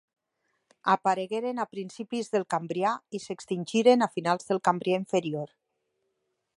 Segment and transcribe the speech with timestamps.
[0.93, 5.55] Aparegueren a principis del Cambrià i s'extingiren a finals del Cambrià inferior.